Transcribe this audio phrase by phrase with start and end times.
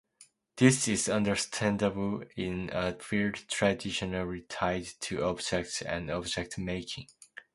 [0.55, 7.05] This is understandable in a field traditionally tied to objects and object making.